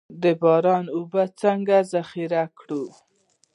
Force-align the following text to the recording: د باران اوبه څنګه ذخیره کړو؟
د 0.23 0.23
باران 0.41 0.85
اوبه 0.95 1.23
څنګه 1.41 1.77
ذخیره 1.93 2.43
کړو؟ 2.57 2.83